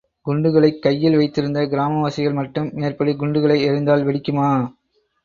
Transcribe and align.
குண்டுகளைக் 0.25 0.81
கையில் 0.81 1.15
வைத்திருந்த 1.15 1.65
கிராமவாசிகள் 1.65 2.33
மட்டும், 2.33 2.71
மேற்படி 2.73 3.15
குண்டுகளை 3.15 3.69
எறிந்தால் 3.69 4.05
வெடிக்குமா? 4.05 4.49